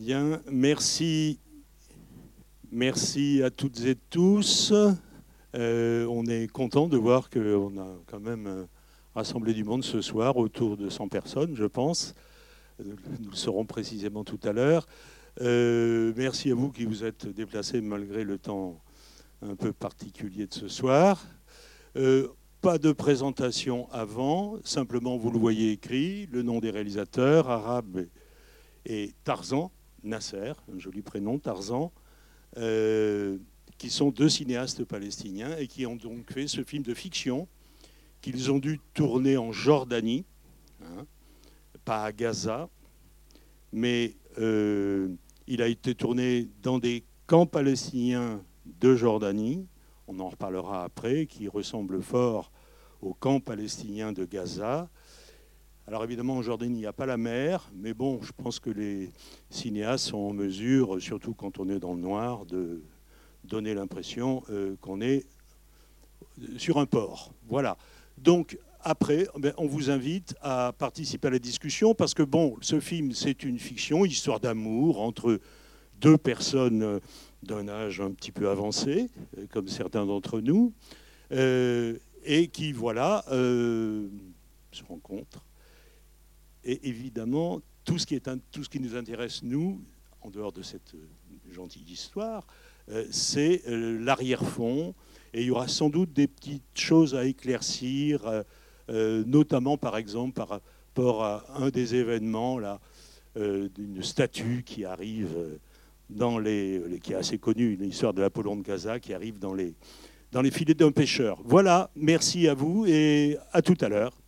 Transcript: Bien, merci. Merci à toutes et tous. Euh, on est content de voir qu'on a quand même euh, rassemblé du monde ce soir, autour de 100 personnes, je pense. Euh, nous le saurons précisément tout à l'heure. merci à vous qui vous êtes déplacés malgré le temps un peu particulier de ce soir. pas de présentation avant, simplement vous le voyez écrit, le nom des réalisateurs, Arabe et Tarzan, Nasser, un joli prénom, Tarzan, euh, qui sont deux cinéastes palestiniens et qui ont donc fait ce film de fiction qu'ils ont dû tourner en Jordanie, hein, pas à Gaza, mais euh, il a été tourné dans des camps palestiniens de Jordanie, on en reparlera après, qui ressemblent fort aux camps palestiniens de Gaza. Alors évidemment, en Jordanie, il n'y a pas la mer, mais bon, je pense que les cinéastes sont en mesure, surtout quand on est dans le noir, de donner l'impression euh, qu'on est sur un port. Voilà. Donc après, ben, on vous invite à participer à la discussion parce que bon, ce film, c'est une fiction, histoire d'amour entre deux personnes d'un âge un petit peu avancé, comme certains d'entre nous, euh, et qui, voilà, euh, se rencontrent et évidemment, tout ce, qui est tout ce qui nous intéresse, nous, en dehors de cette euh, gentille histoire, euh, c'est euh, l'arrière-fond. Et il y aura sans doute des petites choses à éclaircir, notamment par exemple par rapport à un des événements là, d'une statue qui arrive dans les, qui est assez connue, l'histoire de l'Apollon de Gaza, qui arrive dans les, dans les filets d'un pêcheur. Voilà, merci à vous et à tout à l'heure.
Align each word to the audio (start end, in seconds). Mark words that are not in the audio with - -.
Bien, 0.00 0.40
merci. 0.50 1.38
Merci 2.72 3.42
à 3.42 3.50
toutes 3.50 3.84
et 3.84 3.96
tous. 4.08 4.72
Euh, 5.54 6.06
on 6.06 6.24
est 6.24 6.50
content 6.50 6.88
de 6.88 6.96
voir 6.96 7.28
qu'on 7.28 7.78
a 7.78 7.98
quand 8.06 8.18
même 8.18 8.46
euh, 8.46 8.64
rassemblé 9.14 9.52
du 9.52 9.62
monde 9.62 9.84
ce 9.84 10.00
soir, 10.00 10.38
autour 10.38 10.78
de 10.78 10.88
100 10.88 11.08
personnes, 11.08 11.54
je 11.54 11.66
pense. 11.66 12.14
Euh, 12.80 12.94
nous 13.20 13.28
le 13.28 13.36
saurons 13.36 13.66
précisément 13.66 14.24
tout 14.24 14.40
à 14.42 14.52
l'heure. 14.54 14.86
merci 15.38 16.50
à 16.50 16.54
vous 16.54 16.72
qui 16.72 16.86
vous 16.86 17.04
êtes 17.04 17.26
déplacés 17.26 17.82
malgré 17.82 18.24
le 18.24 18.38
temps 18.38 18.80
un 19.42 19.54
peu 19.54 19.74
particulier 19.74 20.46
de 20.46 20.54
ce 20.54 20.68
soir. 20.68 21.26
pas 22.62 22.78
de 22.78 22.92
présentation 22.92 23.86
avant, 23.92 24.56
simplement 24.64 25.18
vous 25.18 25.30
le 25.30 25.38
voyez 25.38 25.72
écrit, 25.72 26.24
le 26.32 26.40
nom 26.40 26.58
des 26.58 26.70
réalisateurs, 26.70 27.50
Arabe 27.50 28.06
et 28.86 29.12
Tarzan, 29.24 29.70
Nasser, 30.02 30.52
un 30.72 30.78
joli 30.78 31.02
prénom, 31.02 31.38
Tarzan, 31.38 31.92
euh, 32.56 33.38
qui 33.78 33.90
sont 33.90 34.10
deux 34.10 34.28
cinéastes 34.28 34.84
palestiniens 34.84 35.56
et 35.56 35.66
qui 35.66 35.86
ont 35.86 35.96
donc 35.96 36.32
fait 36.32 36.46
ce 36.46 36.62
film 36.62 36.82
de 36.82 36.94
fiction 36.94 37.48
qu'ils 38.20 38.50
ont 38.50 38.58
dû 38.58 38.80
tourner 38.92 39.36
en 39.36 39.52
Jordanie, 39.52 40.24
hein, 40.82 41.06
pas 41.84 42.04
à 42.04 42.12
Gaza, 42.12 42.68
mais 43.72 44.14
euh, 44.38 45.08
il 45.46 45.62
a 45.62 45.68
été 45.68 45.94
tourné 45.94 46.48
dans 46.62 46.78
des 46.78 47.04
camps 47.26 47.46
palestiniens 47.46 48.42
de 48.66 48.94
Jordanie, 48.94 49.66
on 50.06 50.18
en 50.18 50.28
reparlera 50.28 50.84
après, 50.84 51.26
qui 51.26 51.48
ressemblent 51.48 52.02
fort 52.02 52.50
aux 53.00 53.14
camps 53.14 53.40
palestiniens 53.40 54.12
de 54.12 54.24
Gaza. 54.24 54.88
Alors 55.90 56.04
évidemment, 56.04 56.36
en 56.36 56.42
Jordanie, 56.42 56.76
il 56.76 56.80
n'y 56.82 56.86
a 56.86 56.92
pas 56.92 57.04
la 57.04 57.16
mer, 57.16 57.68
mais 57.74 57.94
bon, 57.94 58.20
je 58.22 58.30
pense 58.30 58.60
que 58.60 58.70
les 58.70 59.10
cinéastes 59.50 60.06
sont 60.06 60.18
en 60.18 60.32
mesure, 60.32 61.02
surtout 61.02 61.34
quand 61.34 61.58
on 61.58 61.68
est 61.68 61.80
dans 61.80 61.94
le 61.94 62.00
noir, 62.00 62.46
de 62.46 62.80
donner 63.42 63.74
l'impression 63.74 64.44
euh, 64.50 64.76
qu'on 64.80 65.00
est 65.00 65.26
sur 66.58 66.78
un 66.78 66.86
port. 66.86 67.32
Voilà. 67.48 67.76
Donc 68.18 68.56
après, 68.82 69.26
ben, 69.36 69.52
on 69.56 69.66
vous 69.66 69.90
invite 69.90 70.36
à 70.42 70.72
participer 70.78 71.26
à 71.26 71.32
la 71.32 71.40
discussion 71.40 71.92
parce 71.92 72.14
que 72.14 72.22
bon, 72.22 72.56
ce 72.60 72.78
film, 72.78 73.10
c'est 73.10 73.42
une 73.42 73.58
fiction, 73.58 74.04
histoire 74.04 74.38
d'amour 74.38 75.00
entre 75.00 75.40
deux 76.00 76.18
personnes 76.18 77.00
d'un 77.42 77.66
âge 77.66 78.00
un 78.00 78.12
petit 78.12 78.30
peu 78.30 78.48
avancé, 78.48 79.08
comme 79.50 79.66
certains 79.66 80.06
d'entre 80.06 80.38
nous, 80.38 80.72
euh, 81.32 81.98
et 82.24 82.46
qui, 82.46 82.70
voilà, 82.70 83.24
euh, 83.32 84.06
se 84.70 84.84
rencontrent 84.84 85.44
et 86.64 86.88
évidemment, 86.88 87.60
tout 87.84 87.98
ce, 87.98 88.06
qui 88.06 88.14
est 88.14 88.28
tout 88.50 88.64
ce 88.64 88.68
qui 88.68 88.80
nous 88.80 88.96
intéresse, 88.96 89.42
nous, 89.42 89.80
en 90.22 90.30
dehors 90.30 90.52
de 90.52 90.62
cette 90.62 90.94
euh, 90.94 91.52
gentille 91.52 91.90
histoire, 91.90 92.46
euh, 92.90 93.04
c'est 93.10 93.62
euh, 93.68 93.98
l'arrière-fond. 94.00 94.94
Et 95.32 95.42
il 95.42 95.46
y 95.46 95.50
aura 95.50 95.68
sans 95.68 95.88
doute 95.88 96.12
des 96.12 96.26
petites 96.26 96.62
choses 96.74 97.14
à 97.14 97.24
éclaircir, 97.24 98.42
notamment 98.88 99.78
par 99.78 99.96
exemple 99.96 100.32
par 100.32 100.48
rapport 100.48 101.22
à 101.22 101.44
un 101.62 101.68
des 101.68 101.94
événements 101.94 102.58
là, 102.58 102.80
d'une 103.36 104.02
statue 104.02 104.64
qui 104.66 104.84
arrive 104.84 105.60
dans 106.08 106.36
les, 106.40 106.98
qui 107.00 107.12
est 107.12 107.14
assez 107.14 107.38
connue, 107.38 107.76
l'histoire 107.76 108.12
de 108.12 108.22
l'Apollon 108.22 108.56
de 108.56 108.62
Gaza, 108.62 108.98
qui 108.98 109.14
arrive 109.14 109.38
dans 109.38 109.54
les, 109.54 109.72
dans 110.32 110.42
les 110.42 110.50
filets 110.50 110.74
d'un 110.74 110.90
pêcheur. 110.90 111.40
Voilà, 111.44 111.92
merci 111.94 112.48
à 112.48 112.54
vous 112.54 112.84
et 112.86 113.38
à 113.52 113.62
tout 113.62 113.78
à 113.80 113.88
l'heure. 113.88 114.19